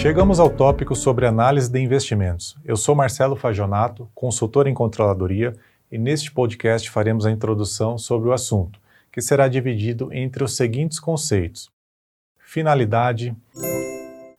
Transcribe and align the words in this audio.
Chegamos 0.00 0.38
ao 0.38 0.48
tópico 0.48 0.94
sobre 0.94 1.26
análise 1.26 1.68
de 1.68 1.80
investimentos. 1.80 2.56
Eu 2.64 2.76
sou 2.76 2.94
Marcelo 2.94 3.34
Fajonato, 3.34 4.08
consultor 4.14 4.68
em 4.68 4.72
controladoria, 4.72 5.56
e 5.90 5.98
neste 5.98 6.30
podcast 6.30 6.88
faremos 6.88 7.26
a 7.26 7.32
introdução 7.32 7.98
sobre 7.98 8.28
o 8.28 8.32
assunto, 8.32 8.78
que 9.10 9.20
será 9.20 9.48
dividido 9.48 10.12
entre 10.12 10.44
os 10.44 10.54
seguintes 10.54 11.00
conceitos: 11.00 11.68
finalidade, 12.38 13.36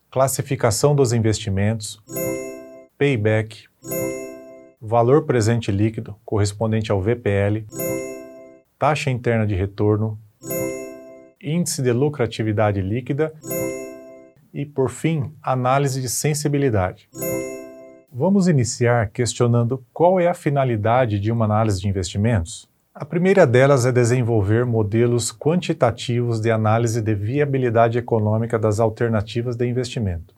classificação 0.09 0.95
dos 0.95 1.11
investimentos, 1.11 2.01
payback, 2.97 3.65
valor 4.81 5.25
presente 5.25 5.73
líquido 5.73 6.15
correspondente 6.23 6.89
ao 6.89 7.01
VPL, 7.01 7.65
taxa 8.77 9.11
interna 9.11 9.45
de 9.45 9.55
retorno, 9.55 10.17
índice 11.41 11.81
de 11.81 11.91
lucratividade 11.91 12.79
líquida 12.79 13.33
e, 14.53 14.65
por 14.65 14.89
fim, 14.89 15.31
análise 15.41 16.01
de 16.01 16.09
sensibilidade. 16.09 17.09
Vamos 18.11 18.47
iniciar 18.47 19.09
questionando 19.09 19.83
qual 19.93 20.19
é 20.19 20.27
a 20.27 20.33
finalidade 20.33 21.19
de 21.19 21.31
uma 21.31 21.45
análise 21.45 21.79
de 21.79 21.87
investimentos? 21.87 22.67
A 22.93 23.05
primeira 23.05 23.45
delas 23.45 23.85
é 23.85 23.91
desenvolver 23.91 24.65
modelos 24.65 25.31
quantitativos 25.31 26.41
de 26.41 26.51
análise 26.51 27.01
de 27.01 27.13
viabilidade 27.13 27.97
econômica 27.97 28.59
das 28.59 28.79
alternativas 28.79 29.55
de 29.55 29.65
investimento. 29.67 30.33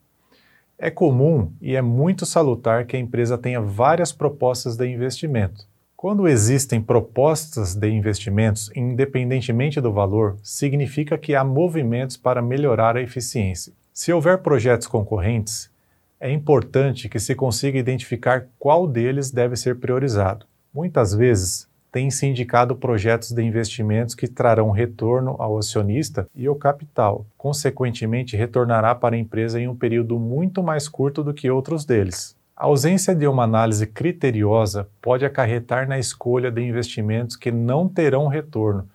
É 0.77 0.91
comum 0.91 1.51
e 1.61 1.75
é 1.75 1.81
muito 1.81 2.25
salutar 2.25 2.85
que 2.85 2.97
a 2.97 2.99
empresa 2.99 3.37
tenha 3.37 3.61
várias 3.61 4.11
propostas 4.11 4.75
de 4.75 4.87
investimento. 4.87 5.65
Quando 5.95 6.27
existem 6.27 6.81
propostas 6.81 7.75
de 7.75 7.87
investimentos, 7.87 8.71
independentemente 8.75 9.79
do 9.79 9.93
valor, 9.93 10.37
significa 10.43 11.17
que 11.17 11.35
há 11.35 11.43
movimentos 11.43 12.17
para 12.17 12.41
melhorar 12.41 12.97
a 12.97 13.01
eficiência. 13.01 13.73
Se 13.93 14.13
houver 14.13 14.37
projetos 14.37 14.87
concorrentes, 14.87 15.69
é 16.17 16.31
importante 16.31 17.09
que 17.09 17.19
se 17.19 17.35
consiga 17.35 17.77
identificar 17.77 18.47
qual 18.57 18.87
deles 18.87 19.31
deve 19.31 19.57
ser 19.57 19.79
priorizado. 19.79 20.45
Muitas 20.73 21.13
vezes, 21.13 21.67
tem-se 21.91 22.25
indicado 22.25 22.73
projetos 22.73 23.33
de 23.33 23.43
investimentos 23.43 24.15
que 24.15 24.29
trarão 24.29 24.71
retorno 24.71 25.35
ao 25.37 25.57
acionista 25.57 26.25
e 26.33 26.47
ao 26.47 26.55
capital, 26.55 27.25
consequentemente, 27.37 28.37
retornará 28.37 28.95
para 28.95 29.17
a 29.17 29.19
empresa 29.19 29.59
em 29.59 29.67
um 29.67 29.75
período 29.75 30.17
muito 30.17 30.63
mais 30.63 30.87
curto 30.87 31.21
do 31.21 31.33
que 31.33 31.51
outros 31.51 31.83
deles. 31.83 32.33
A 32.55 32.67
ausência 32.67 33.13
de 33.13 33.27
uma 33.27 33.43
análise 33.43 33.85
criteriosa 33.85 34.87
pode 35.01 35.25
acarretar 35.25 35.85
na 35.85 35.99
escolha 35.99 36.49
de 36.49 36.61
investimentos 36.61 37.35
que 37.35 37.51
não 37.51 37.89
terão 37.89 38.27
retorno 38.27 38.87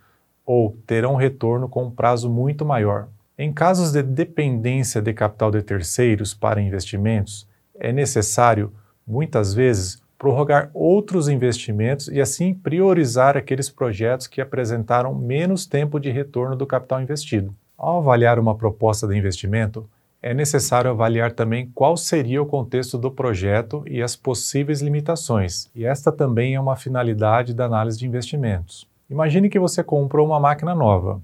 ou 0.46 0.74
terão 0.86 1.16
retorno 1.16 1.68
com 1.68 1.84
um 1.84 1.90
prazo 1.90 2.30
muito 2.30 2.64
maior. 2.64 3.08
Em 3.38 3.52
casos 3.52 3.92
de 3.92 4.02
dependência 4.02 5.02
de 5.02 5.12
capital 5.12 5.50
de 5.50 5.60
terceiros 5.60 6.32
para 6.32 6.58
investimentos, 6.58 7.46
é 7.78 7.92
necessário, 7.92 8.72
muitas 9.06 9.52
vezes, 9.52 10.00
prorrogar 10.18 10.70
outros 10.72 11.28
investimentos 11.28 12.08
e 12.08 12.18
assim 12.18 12.54
priorizar 12.54 13.36
aqueles 13.36 13.68
projetos 13.68 14.26
que 14.26 14.40
apresentaram 14.40 15.14
menos 15.14 15.66
tempo 15.66 16.00
de 16.00 16.10
retorno 16.10 16.56
do 16.56 16.66
capital 16.66 17.02
investido. 17.02 17.54
Ao 17.76 17.98
avaliar 17.98 18.38
uma 18.38 18.54
proposta 18.54 19.06
de 19.06 19.14
investimento, 19.14 19.86
é 20.22 20.32
necessário 20.32 20.90
avaliar 20.90 21.32
também 21.32 21.70
qual 21.74 21.94
seria 21.94 22.40
o 22.40 22.46
contexto 22.46 22.96
do 22.96 23.10
projeto 23.10 23.84
e 23.86 24.02
as 24.02 24.16
possíveis 24.16 24.80
limitações, 24.80 25.68
e 25.74 25.84
esta 25.84 26.10
também 26.10 26.54
é 26.54 26.60
uma 26.60 26.74
finalidade 26.74 27.52
da 27.52 27.66
análise 27.66 27.98
de 27.98 28.06
investimentos. 28.06 28.88
Imagine 29.10 29.50
que 29.50 29.58
você 29.58 29.84
comprou 29.84 30.26
uma 30.26 30.40
máquina 30.40 30.74
nova. 30.74 31.20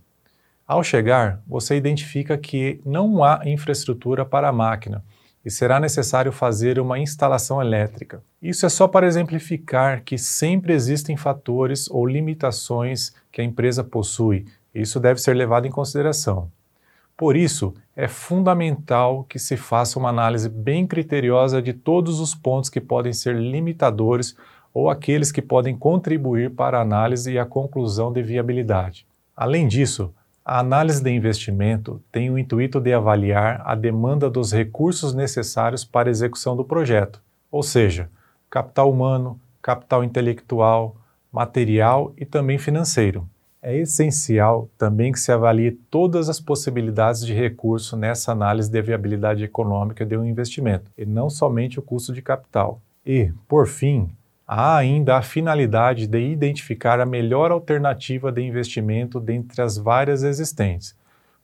Ao 0.72 0.82
chegar, 0.82 1.42
você 1.46 1.76
identifica 1.76 2.38
que 2.38 2.80
não 2.82 3.22
há 3.22 3.42
infraestrutura 3.44 4.24
para 4.24 4.48
a 4.48 4.52
máquina 4.52 5.04
e 5.44 5.50
será 5.50 5.78
necessário 5.78 6.32
fazer 6.32 6.80
uma 6.80 6.98
instalação 6.98 7.60
elétrica. 7.60 8.22
Isso 8.40 8.64
é 8.64 8.70
só 8.70 8.88
para 8.88 9.06
exemplificar 9.06 10.02
que 10.02 10.16
sempre 10.16 10.72
existem 10.72 11.14
fatores 11.14 11.90
ou 11.90 12.06
limitações 12.06 13.12
que 13.30 13.42
a 13.42 13.44
empresa 13.44 13.84
possui. 13.84 14.46
Isso 14.74 14.98
deve 14.98 15.20
ser 15.20 15.34
levado 15.34 15.66
em 15.66 15.70
consideração. 15.70 16.50
Por 17.18 17.36
isso, 17.36 17.74
é 17.94 18.08
fundamental 18.08 19.24
que 19.24 19.38
se 19.38 19.58
faça 19.58 19.98
uma 19.98 20.08
análise 20.08 20.48
bem 20.48 20.86
criteriosa 20.86 21.60
de 21.60 21.74
todos 21.74 22.18
os 22.18 22.34
pontos 22.34 22.70
que 22.70 22.80
podem 22.80 23.12
ser 23.12 23.36
limitadores 23.36 24.34
ou 24.72 24.88
aqueles 24.88 25.30
que 25.30 25.42
podem 25.42 25.76
contribuir 25.76 26.52
para 26.52 26.78
a 26.78 26.82
análise 26.82 27.30
e 27.30 27.38
a 27.38 27.44
conclusão 27.44 28.10
de 28.10 28.22
viabilidade. 28.22 29.06
Além 29.36 29.68
disso, 29.68 30.14
a 30.44 30.58
análise 30.58 31.02
de 31.02 31.10
investimento 31.10 32.02
tem 32.10 32.30
o 32.30 32.38
intuito 32.38 32.80
de 32.80 32.92
avaliar 32.92 33.62
a 33.64 33.74
demanda 33.74 34.28
dos 34.28 34.52
recursos 34.52 35.14
necessários 35.14 35.84
para 35.84 36.08
a 36.08 36.10
execução 36.10 36.56
do 36.56 36.64
projeto, 36.64 37.22
ou 37.50 37.62
seja, 37.62 38.08
capital 38.50 38.90
humano, 38.90 39.40
capital 39.60 40.02
intelectual, 40.02 40.96
material 41.30 42.12
e 42.16 42.24
também 42.24 42.58
financeiro. 42.58 43.28
É 43.62 43.76
essencial 43.76 44.68
também 44.76 45.12
que 45.12 45.20
se 45.20 45.30
avalie 45.30 45.70
todas 45.88 46.28
as 46.28 46.40
possibilidades 46.40 47.24
de 47.24 47.32
recurso 47.32 47.96
nessa 47.96 48.32
análise 48.32 48.68
de 48.68 48.82
viabilidade 48.82 49.44
econômica 49.44 50.04
de 50.04 50.16
um 50.16 50.24
investimento, 50.24 50.90
e 50.98 51.06
não 51.06 51.30
somente 51.30 51.78
o 51.78 51.82
custo 51.82 52.12
de 52.12 52.20
capital. 52.20 52.80
E, 53.06 53.32
por 53.46 53.68
fim, 53.68 54.10
há 54.54 54.76
ainda 54.76 55.16
a 55.16 55.22
finalidade 55.22 56.06
de 56.06 56.20
identificar 56.20 57.00
a 57.00 57.06
melhor 57.06 57.50
alternativa 57.50 58.30
de 58.30 58.42
investimento 58.42 59.18
dentre 59.18 59.62
as 59.62 59.78
várias 59.78 60.22
existentes. 60.22 60.94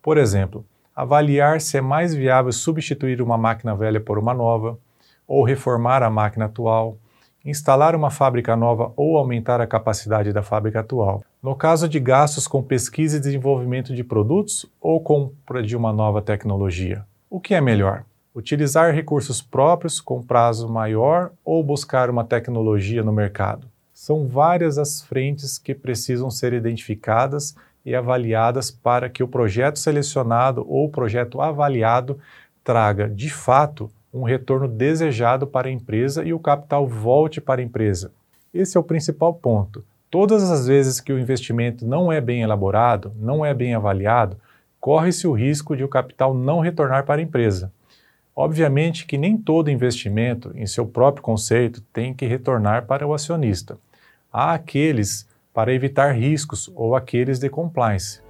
Por 0.03 0.19
exemplo, 0.19 0.63
avaliar 0.95 1.59
se 1.59 1.79
é 1.79 1.81
mais 1.81 2.15
viável 2.15 2.53
substituir 2.53 3.23
uma 3.23 3.39
máquina 3.39 3.75
velha 3.75 3.99
por 3.99 4.19
uma 4.19 4.35
nova, 4.35 4.79
ou 5.27 5.43
reformar 5.43 6.03
a 6.03 6.11
máquina 6.11 6.45
atual, 6.45 6.99
instalar 7.45 7.95
uma 7.95 8.11
fábrica 8.11 8.55
nova 8.55 8.93
ou 8.95 9.17
aumentar 9.17 9.59
a 9.59 9.67
capacidade 9.67 10.31
da 10.31 10.43
fábrica 10.43 10.81
atual. 10.81 11.23
No 11.43 11.55
caso 11.57 11.89
de 11.89 11.99
gastos 11.99 12.47
com 12.47 12.63
pesquisa 12.63 13.17
e 13.17 13.21
desenvolvimento 13.21 13.95
de 13.95 14.05
produtos 14.05 14.67
ou 14.79 15.01
compra 15.01 15.63
de 15.63 15.75
uma 15.75 15.95
nova 15.95 16.21
tecnologia, 16.21 17.07
o 17.31 17.41
que 17.41 17.55
é 17.55 17.61
melhor? 17.61 18.05
Utilizar 18.39 18.95
recursos 18.95 19.43
próprios 19.43 20.01
com 20.01 20.23
prazo 20.23 20.69
maior 20.69 21.33
ou 21.45 21.61
buscar 21.61 22.09
uma 22.09 22.23
tecnologia 22.23 23.03
no 23.03 23.13
mercado? 23.13 23.67
São 23.93 24.29
várias 24.29 24.79
as 24.79 25.03
frentes 25.03 25.59
que 25.59 25.75
precisam 25.75 26.31
ser 26.31 26.53
identificadas 26.53 27.57
e 27.85 27.97
avaliadas 27.97 28.71
para 28.71 29.09
que 29.09 29.25
o 29.25 29.29
projeto 29.29 29.81
selecionado 29.81 30.65
ou 30.69 30.89
projeto 30.89 31.41
avaliado 31.41 32.17
traga, 32.63 33.09
de 33.09 33.29
fato, 33.29 33.91
um 34.15 34.23
retorno 34.23 34.69
desejado 34.69 35.45
para 35.45 35.67
a 35.67 35.73
empresa 35.73 36.23
e 36.23 36.33
o 36.33 36.39
capital 36.39 36.87
volte 36.87 37.41
para 37.41 37.61
a 37.61 37.65
empresa. 37.65 38.13
Esse 38.55 38.77
é 38.77 38.81
o 38.81 38.85
principal 38.85 39.35
ponto. 39.35 39.85
Todas 40.09 40.49
as 40.49 40.69
vezes 40.69 41.01
que 41.01 41.13
o 41.13 41.19
investimento 41.19 41.85
não 41.85 42.13
é 42.13 42.21
bem 42.21 42.43
elaborado, 42.43 43.13
não 43.19 43.45
é 43.45 43.53
bem 43.53 43.75
avaliado, 43.75 44.37
corre-se 44.79 45.27
o 45.27 45.33
risco 45.33 45.77
de 45.77 45.83
o 45.83 45.89
capital 45.89 46.33
não 46.33 46.61
retornar 46.61 47.05
para 47.05 47.21
a 47.21 47.25
empresa. 47.25 47.73
Obviamente 48.41 49.05
que 49.05 49.19
nem 49.19 49.37
todo 49.37 49.69
investimento, 49.69 50.53
em 50.55 50.65
seu 50.65 50.87
próprio 50.87 51.25
conceito, 51.25 51.81
tem 51.93 52.15
que 52.15 52.25
retornar 52.25 52.87
para 52.87 53.05
o 53.05 53.13
acionista. 53.13 53.77
Há 54.33 54.53
aqueles 54.53 55.29
para 55.53 55.75
evitar 55.75 56.13
riscos 56.13 56.71
ou 56.77 56.95
aqueles 56.95 57.41
de 57.41 57.51
compliance. 57.51 58.23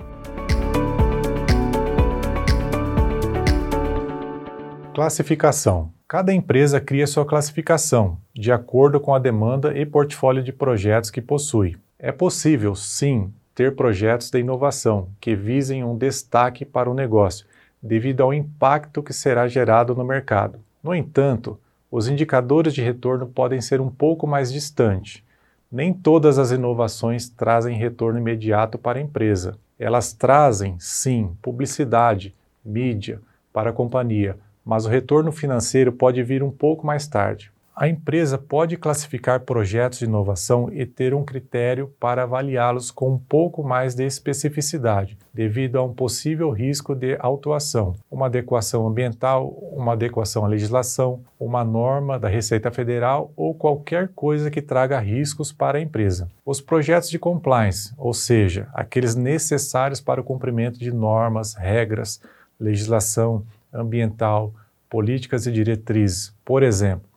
Classificação. 4.95 5.93
Cada 6.09 6.33
empresa 6.33 6.81
cria 6.81 7.07
sua 7.07 7.27
classificação, 7.27 8.17
de 8.33 8.51
acordo 8.51 8.99
com 8.99 9.15
a 9.15 9.19
demanda 9.19 9.79
e 9.79 9.85
portfólio 9.85 10.43
de 10.43 10.55
projetos 10.55 11.11
que 11.11 11.21
possui. 11.21 11.77
É 11.99 12.11
possível, 12.11 12.75
sim, 12.75 13.31
ter 13.55 13.77
projetos 13.77 14.31
de 14.31 14.39
inovação 14.39 15.11
que 15.21 15.37
visem 15.37 15.85
um 15.85 15.99
destaque 15.99 16.65
para 16.65 16.89
o 16.89 16.95
negócio 16.95 17.45
devido 17.83 18.23
ao 18.23 18.35
impacto 18.35 19.03
que 19.03 19.13
será 19.13 19.47
gerado 19.49 19.95
no 19.95 20.05
mercado. 20.05 20.59
No 20.83 20.95
entanto, 20.95 21.59
os 21.91 22.09
indicadores 22.09 22.75
de 22.75 22.83
retorno 22.83 23.27
podem 23.27 23.61
ser 23.61 23.81
um 23.81 23.91
pouco 23.91 24.27
mais 24.27 24.53
distantes. 24.53 25.23
Nem 25.71 25.93
todas 25.93 26.39
as 26.39 26.51
inovações 26.51 27.29
trazem 27.29 27.77
retorno 27.77 28.19
imediato 28.19 28.79
para 28.79 28.99
a 28.99 29.03
empresa. 29.03 29.59
Elas 29.79 30.13
trazem, 30.13 30.77
sim, 30.79 31.37
publicidade, 31.41 32.35
mídia 32.65 33.21
para 33.53 33.71
a 33.71 33.73
companhia, 33.73 34.37
mas 34.65 34.85
o 34.85 34.89
retorno 34.89 35.33
financeiro 35.33 35.93
pode 35.93 36.23
vir 36.23 36.43
um 36.43 36.51
pouco 36.51 36.87
mais 36.87 37.07
tarde. 37.07 37.51
A 37.81 37.87
empresa 37.87 38.37
pode 38.37 38.77
classificar 38.77 39.43
projetos 39.43 40.01
de 40.01 40.05
inovação 40.05 40.69
e 40.73 40.85
ter 40.85 41.15
um 41.15 41.25
critério 41.25 41.95
para 42.01 42.25
avaliá-los 42.25 42.91
com 42.91 43.13
um 43.13 43.19
pouco 43.19 43.63
mais 43.63 43.95
de 43.95 44.05
especificidade, 44.05 45.17
devido 45.33 45.77
a 45.77 45.85
um 45.85 45.95
possível 45.95 46.51
risco 46.51 46.93
de 46.93 47.17
autuação, 47.21 47.95
uma 48.11 48.27
adequação 48.27 48.85
ambiental, 48.85 49.47
uma 49.71 49.93
adequação 49.93 50.45
à 50.45 50.49
legislação, 50.49 51.21
uma 51.39 51.63
norma 51.63 52.19
da 52.19 52.27
Receita 52.27 52.69
Federal 52.73 53.33
ou 53.37 53.55
qualquer 53.55 54.09
coisa 54.09 54.51
que 54.51 54.61
traga 54.61 54.99
riscos 54.99 55.53
para 55.53 55.79
a 55.79 55.81
empresa. 55.81 56.29
Os 56.45 56.61
projetos 56.61 57.09
de 57.09 57.17
compliance, 57.17 57.95
ou 57.97 58.13
seja, 58.13 58.67
aqueles 58.75 59.15
necessários 59.15 60.01
para 60.01 60.21
o 60.21 60.25
cumprimento 60.25 60.81
de 60.81 60.91
normas, 60.91 61.55
regras, 61.55 62.21
legislação 62.59 63.45
ambiental, 63.73 64.53
políticas 64.91 65.47
e 65.47 65.53
diretrizes, 65.53 66.35
por 66.45 66.65
exemplo, 66.65 67.08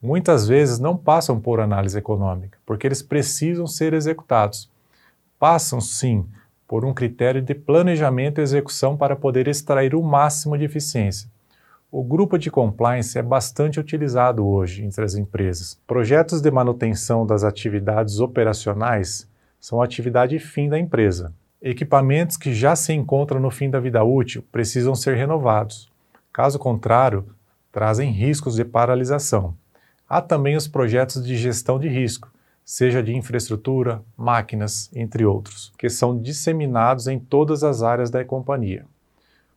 muitas 0.00 0.46
vezes 0.46 0.78
não 0.78 0.96
passam 0.96 1.40
por 1.40 1.60
análise 1.60 1.98
econômica, 1.98 2.58
porque 2.64 2.86
eles 2.86 3.02
precisam 3.02 3.66
ser 3.66 3.92
executados. 3.92 4.70
Passam, 5.38 5.80
sim, 5.80 6.26
por 6.66 6.84
um 6.84 6.92
critério 6.92 7.40
de 7.40 7.54
planejamento 7.54 8.40
e 8.40 8.42
execução 8.42 8.96
para 8.96 9.16
poder 9.16 9.48
extrair 9.48 9.94
o 9.94 10.02
máximo 10.02 10.56
de 10.56 10.64
eficiência. 10.64 11.28
O 11.90 12.04
grupo 12.04 12.38
de 12.38 12.50
compliance 12.50 13.18
é 13.18 13.22
bastante 13.22 13.80
utilizado 13.80 14.46
hoje 14.46 14.84
entre 14.84 15.02
as 15.02 15.14
empresas. 15.14 15.80
Projetos 15.86 16.42
de 16.42 16.50
manutenção 16.50 17.26
das 17.26 17.42
atividades 17.42 18.20
operacionais 18.20 19.26
são 19.58 19.80
atividade 19.80 20.38
fim 20.38 20.68
da 20.68 20.78
empresa. 20.78 21.32
Equipamentos 21.62 22.36
que 22.36 22.52
já 22.52 22.76
se 22.76 22.92
encontram 22.92 23.40
no 23.40 23.50
fim 23.50 23.70
da 23.70 23.80
vida 23.80 24.04
útil 24.04 24.44
precisam 24.52 24.94
ser 24.94 25.16
renovados. 25.16 25.90
Caso 26.30 26.58
contrário, 26.58 27.24
trazem 27.72 28.12
riscos 28.12 28.54
de 28.56 28.64
paralisação. 28.66 29.56
Há 30.08 30.22
também 30.22 30.56
os 30.56 30.66
projetos 30.66 31.22
de 31.22 31.36
gestão 31.36 31.78
de 31.78 31.86
risco, 31.86 32.32
seja 32.64 33.02
de 33.02 33.14
infraestrutura, 33.14 34.00
máquinas, 34.16 34.90
entre 34.94 35.26
outros, 35.26 35.70
que 35.78 35.90
são 35.90 36.18
disseminados 36.18 37.06
em 37.06 37.18
todas 37.18 37.62
as 37.62 37.82
áreas 37.82 38.10
da 38.10 38.24
companhia. 38.24 38.86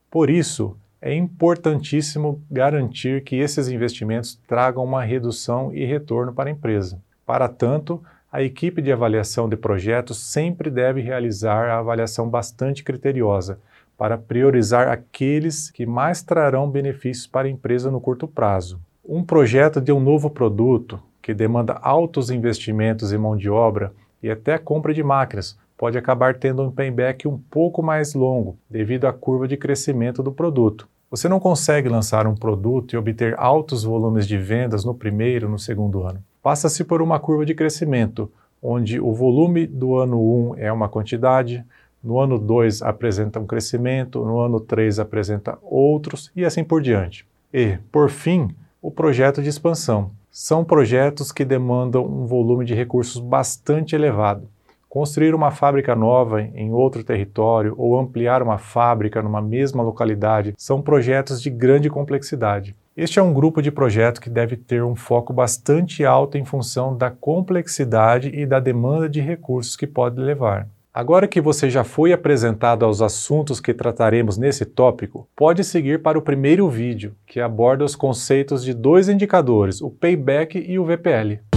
Por 0.10 0.30
isso, 0.30 0.76
é 1.02 1.16
importantíssimo 1.16 2.44
garantir 2.52 3.24
que 3.24 3.38
esses 3.38 3.70
investimentos 3.70 4.38
tragam 4.46 4.84
uma 4.84 5.04
redução 5.04 5.74
e 5.74 5.86
retorno 5.86 6.34
para 6.34 6.50
a 6.50 6.52
empresa. 6.52 7.02
Para 7.26 7.48
tanto, 7.48 8.04
a 8.30 8.44
equipe 8.44 8.82
de 8.82 8.92
avaliação 8.92 9.48
de 9.48 9.56
projetos 9.56 10.20
sempre 10.20 10.70
deve 10.70 11.00
realizar 11.00 11.70
a 11.70 11.80
avaliação 11.80 12.30
bastante 12.30 12.84
criteriosa 12.84 13.58
para 13.98 14.18
priorizar 14.18 14.90
aqueles 14.90 15.72
que 15.72 15.86
mais 15.86 16.22
trarão 16.22 16.70
benefícios 16.70 17.26
para 17.26 17.48
a 17.48 17.52
empresa 17.52 17.90
no 17.90 18.02
curto 18.02 18.28
prazo. 18.28 18.80
Um 19.04 19.24
projeto 19.24 19.82
de 19.82 19.92
um 19.92 20.00
novo 20.00 20.30
produto 20.30 21.00
que 21.24 21.34
demanda 21.34 21.74
altos 21.82 22.30
investimentos 22.30 23.12
em 23.12 23.18
mão 23.18 23.36
de 23.36 23.50
obra 23.50 23.92
e 24.22 24.30
até 24.30 24.60
compra 24.60 24.94
de 24.94 25.02
máquinas 25.02 25.58
pode 25.76 25.98
acabar 25.98 26.36
tendo 26.36 26.62
um 26.62 26.72
payback 26.72 27.28
um 27.28 27.36
pouco 27.36 27.82
mais 27.82 28.14
longo 28.14 28.58
devido 28.70 29.08
à 29.08 29.14
curva 29.14 29.48
de 29.48 29.58
crescimento 29.58 30.22
do 30.22 30.32
produto. 30.32 30.88
Você 31.10 31.28
não 31.28 31.40
consegue 31.40 31.90
lançar 31.90 32.28
um 32.28 32.36
produto 32.36 32.94
e 32.94 32.98
obter 32.98 33.34
altos 33.40 33.84
volumes 33.84 34.28
de 34.28 34.38
vendas 34.38 34.86
no 34.86 34.94
primeiro 34.94 35.50
no 35.50 35.58
segundo 35.58 36.04
ano. 36.04 36.24
Passa-se 36.44 36.84
por 36.84 37.02
uma 37.02 37.20
curva 37.20 37.44
de 37.44 37.56
crescimento, 37.56 38.32
onde 38.62 39.00
o 39.00 39.12
volume 39.14 39.66
do 39.66 39.98
ano 39.98 40.22
1 40.52 40.56
é 40.58 40.72
uma 40.72 40.88
quantidade, 40.88 41.66
no 42.04 42.20
ano 42.20 42.38
2 42.38 42.84
apresenta 42.84 43.40
um 43.40 43.48
crescimento, 43.48 44.24
no 44.24 44.40
ano 44.40 44.60
3 44.60 45.00
apresenta 45.00 45.58
outros 45.64 46.32
e 46.36 46.46
assim 46.46 46.64
por 46.64 46.84
diante. 46.84 47.26
E, 47.52 47.80
por 47.92 48.10
fim, 48.10 48.56
o 48.82 48.90
projeto 48.90 49.44
de 49.44 49.50
expansão. 49.50 50.10
São 50.32 50.64
projetos 50.64 51.32
que 51.32 51.46
demandam 51.46 52.04
um 52.04 52.26
volume 52.26 52.66
de 52.66 52.74
recursos 52.74 53.22
bastante 53.22 53.94
elevado. 53.94 54.50
Construir 54.90 55.36
uma 55.36 55.52
fábrica 55.52 55.96
nova 55.96 56.42
em 56.42 56.72
outro 56.74 57.04
território 57.04 57.76
ou 57.78 58.00
ampliar 58.00 58.42
uma 58.42 58.58
fábrica 58.58 59.22
numa 59.22 59.42
mesma 59.42 59.84
localidade 59.84 60.56
são 60.58 60.82
projetos 60.82 61.42
de 61.42 61.50
grande 61.52 61.90
complexidade. 61.92 62.76
Este 62.98 63.20
é 63.20 63.22
um 63.22 63.34
grupo 63.34 63.62
de 63.62 63.72
projetos 63.72 64.20
que 64.20 64.30
deve 64.30 64.58
ter 64.58 64.84
um 64.84 64.96
foco 64.96 65.32
bastante 65.32 66.04
alto 66.04 66.38
em 66.38 66.44
função 66.44 66.98
da 66.98 67.12
complexidade 67.12 68.30
e 68.30 68.48
da 68.48 68.60
demanda 68.60 69.08
de 69.08 69.22
recursos 69.22 69.76
que 69.76 69.86
pode 69.86 70.20
levar. 70.20 70.68
Agora 70.94 71.26
que 71.26 71.40
você 71.40 71.70
já 71.70 71.86
foi 71.86 72.12
apresentado 72.12 72.84
aos 72.84 73.02
assuntos 73.02 73.62
que 73.62 73.74
trataremos 73.74 74.38
nesse 74.38 74.66
tópico, 74.66 75.26
pode 75.34 75.64
seguir 75.64 76.02
para 76.02 76.20
o 76.20 76.22
primeiro 76.22 76.70
vídeo, 76.70 77.16
que 77.26 77.40
aborda 77.40 77.86
os 77.86 77.96
conceitos 77.96 78.62
de 78.62 78.74
dois 78.74 79.08
indicadores, 79.08 79.82
o 79.82 79.90
Payback 79.90 80.60
e 80.60 80.78
o 80.78 80.84
VPL. 80.84 81.51